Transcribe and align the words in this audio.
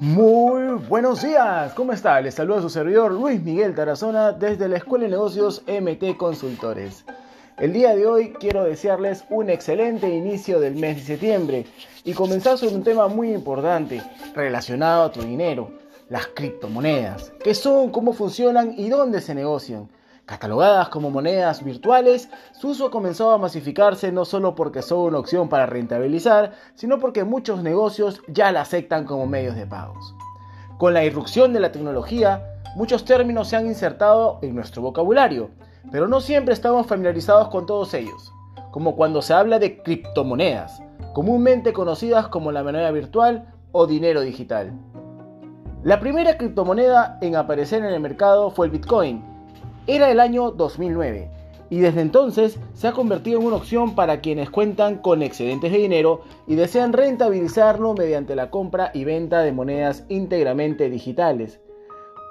Muy 0.00 0.74
buenos 0.88 1.22
días, 1.22 1.74
¿cómo 1.74 1.92
está? 1.92 2.20
Les 2.20 2.36
saluda 2.36 2.62
su 2.62 2.70
servidor 2.70 3.10
Luis 3.10 3.42
Miguel 3.42 3.74
Tarazona 3.74 4.30
desde 4.30 4.68
la 4.68 4.76
Escuela 4.76 5.06
de 5.06 5.10
Negocios 5.10 5.64
MT 5.66 6.16
Consultores. 6.16 7.04
El 7.58 7.72
día 7.72 7.96
de 7.96 8.06
hoy 8.06 8.32
quiero 8.38 8.62
desearles 8.62 9.24
un 9.28 9.50
excelente 9.50 10.08
inicio 10.08 10.60
del 10.60 10.76
mes 10.76 10.98
de 10.98 11.02
septiembre 11.02 11.66
y 12.04 12.12
comenzar 12.12 12.58
sobre 12.58 12.76
un 12.76 12.84
tema 12.84 13.08
muy 13.08 13.32
importante 13.32 14.00
relacionado 14.36 15.02
a 15.02 15.10
tu 15.10 15.20
dinero, 15.22 15.72
las 16.08 16.28
criptomonedas. 16.28 17.32
¿Qué 17.42 17.52
son, 17.56 17.90
cómo 17.90 18.12
funcionan 18.12 18.74
y 18.78 18.90
dónde 18.90 19.20
se 19.20 19.34
negocian? 19.34 19.88
Catalogadas 20.28 20.90
como 20.90 21.10
monedas 21.10 21.64
virtuales, 21.64 22.28
su 22.52 22.68
uso 22.68 22.90
comenzó 22.90 23.30
a 23.30 23.38
masificarse 23.38 24.12
no 24.12 24.26
solo 24.26 24.54
porque 24.54 24.82
son 24.82 24.98
una 24.98 25.20
opción 25.20 25.48
para 25.48 25.64
rentabilizar, 25.64 26.52
sino 26.74 26.98
porque 26.98 27.24
muchos 27.24 27.62
negocios 27.62 28.20
ya 28.28 28.52
la 28.52 28.60
aceptan 28.60 29.06
como 29.06 29.26
medios 29.26 29.56
de 29.56 29.66
pagos. 29.66 30.14
Con 30.76 30.92
la 30.92 31.02
irrupción 31.02 31.54
de 31.54 31.60
la 31.60 31.72
tecnología, 31.72 32.60
muchos 32.76 33.06
términos 33.06 33.48
se 33.48 33.56
han 33.56 33.68
insertado 33.68 34.38
en 34.42 34.54
nuestro 34.54 34.82
vocabulario, 34.82 35.48
pero 35.90 36.08
no 36.08 36.20
siempre 36.20 36.52
estamos 36.52 36.86
familiarizados 36.86 37.48
con 37.48 37.64
todos 37.64 37.94
ellos, 37.94 38.30
como 38.70 38.96
cuando 38.96 39.22
se 39.22 39.32
habla 39.32 39.58
de 39.58 39.82
criptomonedas, 39.82 40.82
comúnmente 41.14 41.72
conocidas 41.72 42.28
como 42.28 42.52
la 42.52 42.62
moneda 42.62 42.90
virtual 42.90 43.46
o 43.72 43.86
dinero 43.86 44.20
digital. 44.20 44.74
La 45.84 46.00
primera 46.00 46.36
criptomoneda 46.36 47.16
en 47.22 47.34
aparecer 47.34 47.82
en 47.82 47.94
el 47.94 48.00
mercado 48.00 48.50
fue 48.50 48.66
el 48.66 48.72
Bitcoin, 48.72 49.24
era 49.88 50.10
el 50.10 50.20
año 50.20 50.50
2009 50.50 51.30
y 51.70 51.80
desde 51.80 52.02
entonces 52.02 52.58
se 52.74 52.88
ha 52.88 52.92
convertido 52.92 53.40
en 53.40 53.46
una 53.46 53.56
opción 53.56 53.94
para 53.94 54.20
quienes 54.20 54.50
cuentan 54.50 54.98
con 54.98 55.22
excedentes 55.22 55.72
de 55.72 55.78
dinero 55.78 56.20
y 56.46 56.54
desean 56.54 56.92
rentabilizarlo 56.92 57.94
mediante 57.94 58.36
la 58.36 58.50
compra 58.50 58.90
y 58.94 59.04
venta 59.04 59.40
de 59.40 59.52
monedas 59.52 60.04
íntegramente 60.08 60.90
digitales. 60.90 61.60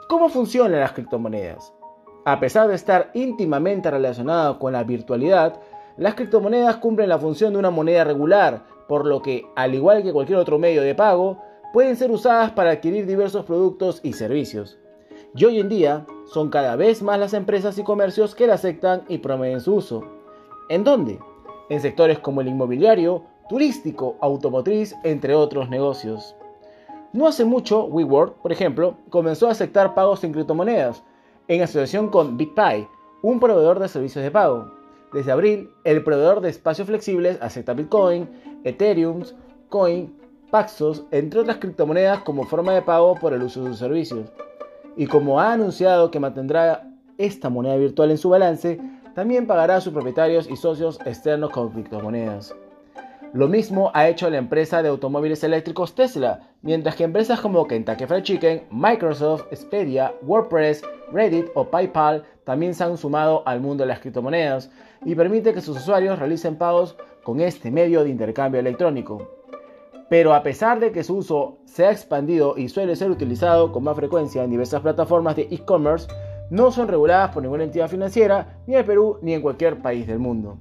¿Cómo 0.08 0.30
funcionan 0.30 0.80
las 0.80 0.94
criptomonedas? 0.94 1.74
A 2.26 2.40
pesar 2.40 2.68
de 2.68 2.76
estar 2.76 3.10
íntimamente 3.14 3.90
relacionadas 3.90 4.58
con 4.58 4.74
la 4.74 4.84
virtualidad, 4.84 5.60
las 5.98 6.16
criptomonedas 6.16 6.78
cumplen 6.78 7.10
la 7.10 7.18
función 7.18 7.54
de 7.54 7.60
una 7.60 7.72
moneda 7.72 8.04
regular, 8.04 8.66
por 8.88 9.06
lo 9.06 9.22
que, 9.22 9.46
al 9.56 9.74
igual 9.74 10.04
que 10.04 10.14
cualquier 10.14 10.38
otro 10.38 10.60
medio 10.60 10.82
de 10.84 10.94
pago, 10.94 11.42
pueden 11.74 11.96
ser 11.96 12.12
usadas 12.12 12.52
para 12.52 12.72
adquirir 12.72 13.06
diversos 13.06 13.46
productos 13.46 14.00
y 14.04 14.14
servicios. 14.14 14.78
Y 15.36 15.46
hoy 15.46 15.60
en 15.60 15.70
día, 15.70 16.06
son 16.28 16.50
cada 16.50 16.76
vez 16.76 17.02
más 17.02 17.20
las 17.20 17.34
empresas 17.34 17.78
y 17.78 17.84
comercios 17.84 18.36
que 18.36 18.48
la 18.48 18.56
aceptan 18.56 19.04
y 19.08 19.20
promueven 19.20 19.62
su 19.62 19.76
uso. 19.76 20.04
¿En 20.70 20.84
dónde? 20.84 21.20
En 21.70 21.82
sectores 21.82 22.20
como 22.20 22.42
el 22.42 22.50
inmobiliario, 22.50 23.24
turístico, 23.50 24.18
automotriz, 24.20 24.94
entre 25.04 25.36
otros 25.36 25.70
negocios. 25.70 26.36
No 27.14 27.28
hace 27.28 27.46
mucho, 27.46 27.86
WeWork, 27.86 28.42
por 28.42 28.52
ejemplo, 28.52 28.98
comenzó 29.10 29.48
a 29.48 29.52
aceptar 29.52 29.96
pagos 29.96 30.24
en 30.24 30.34
criptomonedas, 30.34 31.04
en 31.48 31.62
asociación 31.62 32.10
con 32.10 32.38
BitPay, 32.38 32.88
un 33.22 33.40
proveedor 33.40 33.80
de 33.80 33.88
servicios 33.88 34.24
de 34.24 34.32
pago. 34.32 34.72
Desde 35.14 35.32
abril, 35.32 35.72
el 35.86 36.04
proveedor 36.04 36.42
de 36.42 36.50
espacios 36.50 36.88
flexibles 36.88 37.42
acepta 37.42 37.74
Bitcoin, 37.74 38.30
Ethereum, 38.66 39.24
Coin, 39.70 40.14
Paxos, 40.52 41.06
entre 41.12 41.40
otras 41.40 41.58
criptomonedas 41.58 42.20
como 42.20 42.44
forma 42.44 42.74
de 42.74 42.82
pago 42.82 43.16
por 43.16 43.34
el 43.34 43.44
uso 43.44 43.64
de 43.64 43.70
sus 43.70 43.80
servicios 43.80 44.30
y 44.98 45.06
como 45.08 45.40
ha 45.40 45.54
anunciado 45.54 46.12
que 46.12 46.20
mantendrá 46.20 46.84
esta 47.18 47.50
moneda 47.50 47.78
virtual 47.78 48.12
en 48.12 48.18
su 48.18 48.30
balance, 48.30 48.80
también 49.16 49.48
pagará 49.48 49.78
a 49.78 49.82
sus 49.82 49.94
propietarios 49.94 50.50
y 50.50 50.56
socios 50.56 51.00
externos 51.06 51.52
con 51.52 51.70
criptomonedas. 51.70 52.54
Lo 53.34 53.48
mismo 53.48 53.92
ha 53.94 54.08
hecho 54.08 54.30
la 54.30 54.38
empresa 54.38 54.82
de 54.82 54.90
automóviles 54.90 55.44
eléctricos 55.44 55.94
Tesla, 55.96 56.40
mientras 56.62 56.96
que 56.96 57.04
empresas 57.04 57.40
como 57.40 57.68
Kentucky 57.68 58.06
Fried 58.06 58.24
Chicken, 58.24 58.64
Microsoft, 58.72 59.46
Expedia, 59.52 60.14
WordPress, 60.24 60.84
Reddit 61.12 61.48
o 61.54 61.66
PayPal 61.66 62.24
también 62.46 62.74
se 62.74 62.84
han 62.84 62.98
sumado 62.98 63.44
al 63.46 63.60
mundo 63.60 63.84
de 63.84 63.90
las 63.90 64.00
criptomonedas 64.00 64.72
y 65.04 65.14
permite 65.14 65.54
que 65.54 65.62
sus 65.62 65.78
usuarios 65.78 66.18
realicen 66.18 66.56
pagos 66.56 66.96
con 67.24 67.42
este 67.42 67.70
medio 67.70 68.04
de 68.04 68.10
intercambio 68.10 68.60
electrónico. 68.60 69.37
Pero 70.10 70.34
a 70.34 70.44
pesar 70.44 70.80
de 70.80 70.92
que 70.92 71.04
su 71.04 71.18
uso 71.18 71.58
se 71.66 71.86
ha 71.86 71.92
expandido 71.92 72.58
y 72.58 72.70
suele 72.70 72.96
ser 72.96 73.12
utilizado 73.12 73.72
con 73.72 73.84
más 73.84 73.96
frecuencia 73.96 74.44
en 74.44 74.52
diversas 74.52 74.82
plataformas 74.82 75.36
de 75.36 75.48
e-commerce, 75.52 76.08
no 76.50 76.72
son 76.72 76.88
reguladas 76.88 77.32
por 77.32 77.44
ninguna 77.44 77.66
entidad 77.66 77.90
financiera, 77.90 78.58
ni 78.68 78.76
en 78.76 78.86
Perú 78.86 79.20
ni 79.22 79.34
en 79.34 79.42
cualquier 79.42 79.82
país 79.82 80.08
del 80.08 80.20
mundo. 80.20 80.58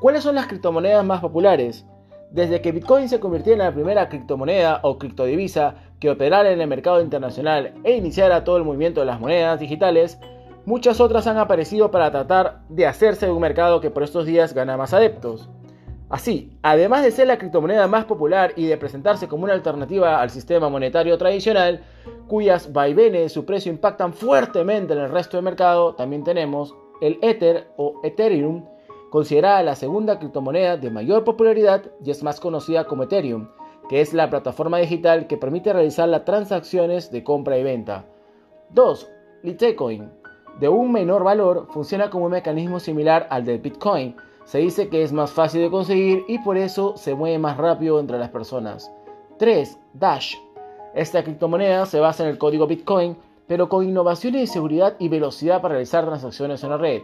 ¿Cuáles 0.00 0.22
son 0.22 0.34
las 0.34 0.46
criptomonedas 0.46 1.04
más 1.04 1.20
populares? 1.20 1.84
Desde 2.30 2.60
que 2.60 2.72
Bitcoin 2.72 3.08
se 3.08 3.20
convirtió 3.20 3.52
en 3.52 3.58
la 3.58 3.72
primera 3.72 4.08
criptomoneda 4.08 4.80
o 4.82 4.98
criptodivisa 4.98 5.74
que 5.98 6.10
operara 6.10 6.50
en 6.50 6.60
el 6.60 6.68
mercado 6.68 7.02
internacional 7.02 7.74
e 7.84 7.96
iniciara 7.96 8.44
todo 8.44 8.58
el 8.58 8.64
movimiento 8.64 9.00
de 9.00 9.06
las 9.06 9.20
monedas 9.20 9.58
digitales, 9.60 10.20
muchas 10.64 11.00
otras 11.00 11.26
han 11.26 11.38
aparecido 11.38 11.90
para 11.90 12.10
tratar 12.10 12.60
de 12.68 12.86
hacerse 12.86 13.26
de 13.26 13.32
un 13.32 13.40
mercado 13.40 13.80
que 13.80 13.90
por 13.90 14.02
estos 14.02 14.24
días 14.24 14.54
gana 14.54 14.76
más 14.76 14.94
adeptos. 14.94 15.50
Así, 16.10 16.50
además 16.62 17.02
de 17.02 17.10
ser 17.10 17.26
la 17.26 17.36
criptomoneda 17.36 17.86
más 17.86 18.06
popular 18.06 18.52
y 18.56 18.64
de 18.64 18.78
presentarse 18.78 19.28
como 19.28 19.44
una 19.44 19.52
alternativa 19.52 20.22
al 20.22 20.30
sistema 20.30 20.70
monetario 20.70 21.18
tradicional, 21.18 21.82
cuyas 22.26 22.72
vaivenes 22.72 23.22
de 23.22 23.28
su 23.28 23.44
precio 23.44 23.70
impactan 23.70 24.14
fuertemente 24.14 24.94
en 24.94 25.00
el 25.00 25.10
resto 25.10 25.36
del 25.36 25.44
mercado, 25.44 25.94
también 25.94 26.24
tenemos 26.24 26.74
el 27.02 27.18
Ether 27.20 27.68
o 27.76 28.00
Ethereum, 28.04 28.64
considerada 29.10 29.62
la 29.62 29.74
segunda 29.74 30.18
criptomoneda 30.18 30.78
de 30.78 30.90
mayor 30.90 31.24
popularidad 31.24 31.82
y 32.02 32.10
es 32.10 32.22
más 32.22 32.40
conocida 32.40 32.84
como 32.84 33.02
Ethereum, 33.02 33.48
que 33.90 34.00
es 34.00 34.14
la 34.14 34.30
plataforma 34.30 34.78
digital 34.78 35.26
que 35.26 35.36
permite 35.36 35.72
realizar 35.72 36.08
las 36.08 36.24
transacciones 36.24 37.10
de 37.10 37.22
compra 37.22 37.58
y 37.58 37.62
venta. 37.62 38.06
2. 38.70 39.10
Litecoin, 39.42 40.10
de 40.58 40.68
un 40.68 40.90
menor 40.90 41.22
valor, 41.22 41.68
funciona 41.70 42.10
como 42.10 42.26
un 42.26 42.32
mecanismo 42.32 42.80
similar 42.80 43.26
al 43.30 43.44
del 43.44 43.60
Bitcoin, 43.60 44.16
se 44.48 44.60
dice 44.60 44.88
que 44.88 45.02
es 45.02 45.12
más 45.12 45.30
fácil 45.30 45.60
de 45.60 45.70
conseguir 45.70 46.24
y 46.26 46.38
por 46.38 46.56
eso 46.56 46.96
se 46.96 47.14
mueve 47.14 47.38
más 47.38 47.58
rápido 47.58 48.00
entre 48.00 48.18
las 48.18 48.30
personas. 48.30 48.90
3. 49.38 49.78
Dash. 49.92 50.36
Esta 50.94 51.22
criptomoneda 51.22 51.84
se 51.84 52.00
basa 52.00 52.22
en 52.22 52.30
el 52.30 52.38
código 52.38 52.66
Bitcoin, 52.66 53.14
pero 53.46 53.68
con 53.68 53.86
innovaciones 53.86 54.40
de 54.40 54.46
seguridad 54.46 54.96
y 54.98 55.10
velocidad 55.10 55.60
para 55.60 55.74
realizar 55.74 56.06
transacciones 56.06 56.64
en 56.64 56.70
la 56.70 56.78
red. 56.78 57.02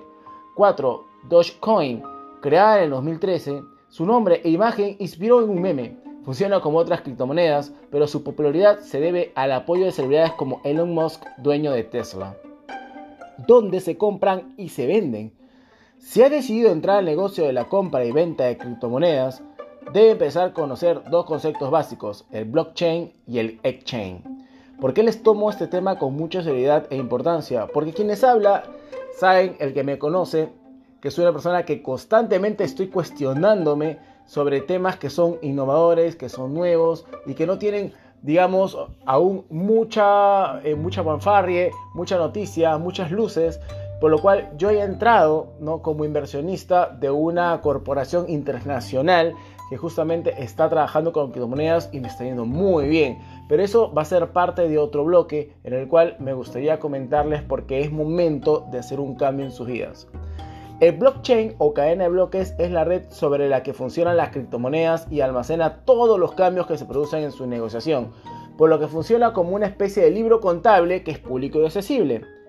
4. 0.57 1.05
Dogecoin. 1.29 2.03
Creada 2.41 2.79
en 2.79 2.85
el 2.85 2.91
2013, 2.93 3.63
su 3.91 4.07
nombre 4.07 4.41
e 4.43 4.49
imagen 4.49 4.97
inspiró 4.99 5.43
en 5.43 5.51
un 5.51 5.61
meme. 5.61 5.99
Funciona 6.25 6.61
como 6.61 6.79
otras 6.79 7.03
criptomonedas, 7.03 7.75
pero 7.91 8.07
su 8.07 8.25
popularidad 8.25 8.79
se 8.79 9.01
debe 9.01 9.33
al 9.35 9.53
apoyo 9.53 9.85
de 9.85 9.93
celebridades 9.93 10.33
como 10.33 10.63
Elon 10.65 10.95
Musk, 10.95 11.23
dueño 11.37 11.73
de 11.73 11.85
Tesla. 11.85 12.39
¿Dónde 13.47 13.81
se 13.81 13.99
compran 13.99 14.55
y 14.57 14.71
se 14.71 14.87
venden? 14.87 15.44
Si 16.05 16.23
ha 16.23 16.29
decidido 16.29 16.71
entrar 16.71 16.99
al 16.99 17.07
negocio 17.07 17.47
de 17.47 17.55
la 17.55 17.65
compra 17.65 18.05
y 18.05 18.13
venta 18.13 18.45
de 18.45 18.59
criptomonedas, 18.59 19.43
debe 19.95 20.11
empezar 20.11 20.51
a 20.51 20.53
conocer 20.53 21.03
dos 21.11 21.25
conceptos 21.25 21.71
básicos, 21.71 22.27
el 22.31 22.45
blockchain 22.45 23.11
y 23.27 23.39
el 23.39 23.59
exchange. 23.63 24.23
¿Por 24.79 24.93
qué 24.93 25.03
les 25.03 25.23
tomo 25.23 25.49
este 25.49 25.67
tema 25.67 25.99
con 25.99 26.15
mucha 26.15 26.43
seriedad 26.43 26.87
e 26.91 26.97
importancia? 26.97 27.69
Porque 27.69 27.95
quienes 27.95 28.23
habla 28.23 28.65
saben, 29.17 29.57
el 29.61 29.73
que 29.73 29.83
me 29.83 29.99
conoce, 29.99 30.51
que 31.01 31.11
soy 31.11 31.25
una 31.25 31.33
persona 31.33 31.65
que 31.65 31.83
constantemente 31.83 32.65
estoy 32.65 32.89
cuestionándome 32.89 33.97
sobre 34.27 34.61
temas 34.61 34.97
que 34.97 35.09
son 35.09 35.39
innovadores, 35.41 36.17
que 36.17 36.29
son 36.29 36.53
nuevos 36.53 37.07
y 37.25 37.33
que 37.33 37.47
no 37.47 37.57
tienen, 37.57 37.95
digamos, 38.21 38.77
aún 39.07 39.47
mucha, 39.49 40.61
eh, 40.65 40.75
mucha 40.75 41.03
fanfarrie, 41.03 41.71
mucha 41.95 42.19
noticia, 42.19 42.77
muchas 42.77 43.11
luces 43.11 43.59
por 44.05 44.11
lo 44.11 44.19
cual 44.19 44.51
yo 44.59 44.69
he 44.69 44.83
entrado 44.83 45.55
¿no? 45.61 45.81
como 45.81 46.05
inversionista 46.05 46.91
de 46.91 47.09
una 47.09 47.59
corporación 47.63 48.29
internacional 48.29 49.33
que 49.71 49.79
justamente 49.79 50.43
está 50.43 50.69
trabajando 50.69 51.11
con 51.11 51.31
criptomonedas 51.31 51.89
y 51.91 52.01
me 52.01 52.09
está 52.09 52.23
yendo 52.23 52.45
muy 52.45 52.87
bien. 52.87 53.19
Pero 53.49 53.63
eso 53.63 53.95
va 53.95 54.03
a 54.03 54.05
ser 54.05 54.29
parte 54.29 54.69
de 54.69 54.77
otro 54.77 55.07
bloque 55.07 55.55
en 55.65 55.73
el 55.73 55.89
cual 55.89 56.17
me 56.19 56.35
gustaría 56.35 56.79
comentarles 56.79 57.41
porque 57.41 57.81
es 57.81 57.91
momento 57.91 58.67
de 58.71 58.81
hacer 58.81 59.01
un 59.01 59.15
cambio 59.15 59.47
en 59.47 59.53
sus 59.53 59.69
vidas. 59.69 60.07
El 60.81 60.99
blockchain 60.99 61.55
o 61.57 61.73
cadena 61.73 62.05
de 62.05 62.11
bloques 62.11 62.55
es 62.59 62.71
la 62.71 62.85
red 62.85 63.05
sobre 63.09 63.49
la 63.49 63.63
que 63.63 63.73
funcionan 63.73 64.19
las 64.19 64.33
criptomonedas 64.33 65.11
y 65.11 65.23
almacena 65.23 65.83
todos 65.87 66.21
los 66.21 66.33
cambios 66.33 66.67
que 66.67 66.77
se 66.77 66.85
producen 66.85 67.23
en 67.23 67.33
su 67.33 67.47
negociación, 67.47 68.13
por 68.59 68.69
lo 68.69 68.79
que 68.79 68.87
funciona 68.87 69.33
como 69.33 69.57
una 69.57 69.65
especie 69.65 70.03
de 70.03 70.11
libro 70.11 70.43
contable 70.43 71.03
que 71.05 71.13
es 71.13 71.19
público 71.19 71.59
y 71.59 71.65
accesible. 71.65 72.44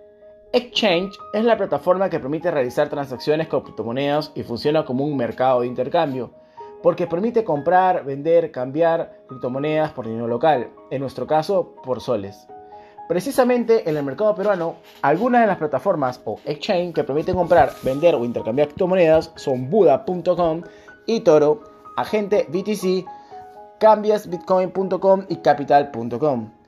Exchange 0.55 1.19
es 1.33 1.43
la 1.43 1.57
plataforma 1.57 2.09
que 2.09 2.17
permite 2.17 2.49
realizar 2.49 2.87
transacciones 2.87 3.49
con 3.49 3.59
criptomonedas 3.59 4.31
y 4.35 4.43
funciona 4.43 4.85
como 4.85 5.03
un 5.03 5.17
mercado 5.17 5.59
de 5.59 5.67
intercambio, 5.67 6.31
porque 6.81 7.07
permite 7.07 7.43
comprar, 7.43 8.05
vender, 8.05 8.51
cambiar 8.51 9.19
criptomonedas 9.27 9.91
por 9.91 10.07
dinero 10.07 10.29
local, 10.29 10.69
en 10.91 11.01
nuestro 11.01 11.27
caso 11.27 11.75
por 11.83 11.99
soles. 11.99 12.47
Precisamente 13.09 13.89
en 13.89 13.97
el 13.97 14.05
mercado 14.05 14.33
peruano, 14.33 14.77
algunas 15.01 15.41
de 15.41 15.47
las 15.47 15.57
plataformas 15.57 16.21
o 16.23 16.39
exchange 16.45 16.93
que 16.93 17.03
permiten 17.03 17.35
comprar, 17.35 17.73
vender 17.83 18.15
o 18.15 18.23
intercambiar 18.23 18.69
criptomonedas 18.69 19.33
son 19.35 19.69
Buda.com, 19.69 20.61
eToro, 21.05 21.63
Agente 21.97 22.47
BTC, 22.47 23.05
cambiasbitcoin.com 23.77 25.25
y 25.27 25.35
capital.com. 25.35 26.64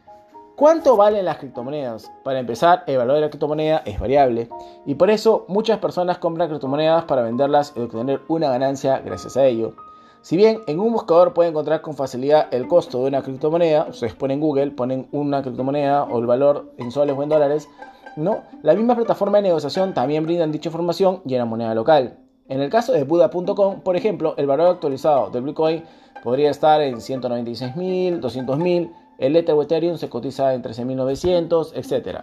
¿Cuánto 0.57 0.98
valen 0.98 1.25
las 1.25 1.38
criptomonedas? 1.38 2.12
Para 2.24 2.39
empezar, 2.39 2.83
el 2.88 2.98
valor 2.98 3.18
de 3.18 3.21
la 3.21 3.30
criptomoneda 3.30 3.83
es 3.86 4.00
variable 4.00 4.50
y 4.88 4.95
por 4.95 5.12
eso 5.12 5.45
muchas 5.48 5.77
personas 5.77 6.18
compran 6.18 6.50
criptomonedas 6.50 7.04
para 7.04 7.21
venderlas 7.21 7.74
y 7.75 7.81
obtener 7.81 8.21
una 8.27 8.50
ganancia 8.50 8.98
gracias 9.06 9.38
a 9.38 9.45
ello. 9.45 9.75
Si 10.24 10.36
bien 10.36 10.62
en 10.65 10.80
un 10.80 10.92
buscador 10.94 11.36
pueden 11.36 11.51
encontrar 11.51 11.81
con 11.81 11.94
facilidad 11.94 12.51
el 12.51 12.68
costo 12.68 13.01
de 13.01 13.09
una 13.09 13.21
criptomoneda, 13.21 13.86
ustedes 13.88 14.15
ponen 14.15 14.39
Google, 14.39 14.71
ponen 14.71 15.07
una 15.12 15.44
criptomoneda 15.44 16.06
o 16.06 16.18
el 16.18 16.25
valor 16.25 16.74
en 16.80 16.89
soles 16.89 17.15
o 17.15 17.21
en 17.21 17.30
dólares, 17.30 17.69
no, 18.15 18.42
la 18.63 18.74
misma 18.74 18.95
plataforma 18.95 19.38
de 19.38 19.44
negociación 19.44 19.94
también 19.94 20.24
brindan 20.25 20.51
dicha 20.51 20.69
información 20.69 21.21
y 21.24 21.33
en 21.33 21.39
la 21.39 21.45
moneda 21.45 21.75
local. 21.75 22.18
En 22.48 22.62
el 22.62 22.71
caso 22.71 22.94
de 22.94 23.04
Buda.com, 23.04 23.81
por 23.81 23.95
ejemplo, 23.95 24.33
el 24.38 24.48
valor 24.48 24.69
actualizado 24.69 25.30
del 25.30 25.44
Bitcoin 25.44 25.83
podría 26.24 26.50
estar 26.50 26.81
en 26.81 26.95
196.000, 26.95 28.21
200.000, 28.21 28.92
el 29.18 29.36
o 29.50 29.62
Ethereum 29.62 29.98
se 29.98 30.10
cotiza 30.10 30.54
en 30.54 30.64
13.900, 30.64 31.72
etc. 31.75 32.22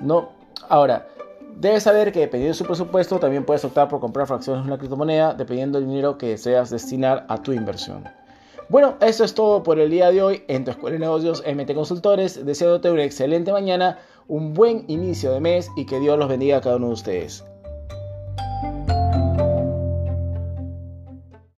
¿No? 0.00 0.30
Ahora, 0.68 1.06
debes 1.56 1.82
saber 1.82 2.12
que 2.12 2.20
dependiendo 2.20 2.54
de 2.54 2.58
su 2.58 2.64
presupuesto 2.64 3.18
también 3.18 3.44
puedes 3.44 3.64
optar 3.64 3.88
por 3.88 4.00
comprar 4.00 4.26
fracciones 4.26 4.62
de 4.62 4.68
una 4.68 4.78
criptomoneda 4.78 5.34
dependiendo 5.34 5.78
del 5.78 5.88
dinero 5.88 6.18
que 6.18 6.28
deseas 6.28 6.70
destinar 6.70 7.26
a 7.28 7.42
tu 7.42 7.52
inversión. 7.52 8.04
Bueno, 8.68 8.96
eso 9.00 9.24
es 9.24 9.34
todo 9.34 9.62
por 9.62 9.78
el 9.78 9.90
día 9.90 10.10
de 10.10 10.22
hoy 10.22 10.44
en 10.48 10.64
tu 10.64 10.70
Escuela 10.70 10.94
de 10.94 11.00
Negocios 11.00 11.42
MT 11.46 11.74
Consultores. 11.74 12.44
Deseándote 12.46 12.90
una 12.90 13.04
excelente 13.04 13.52
mañana, 13.52 13.98
un 14.28 14.54
buen 14.54 14.84
inicio 14.88 15.32
de 15.32 15.40
mes 15.40 15.68
y 15.76 15.84
que 15.84 16.00
Dios 16.00 16.18
los 16.18 16.28
bendiga 16.28 16.56
a 16.56 16.60
cada 16.62 16.76
uno 16.76 16.86
de 16.86 16.94
ustedes. 16.94 17.44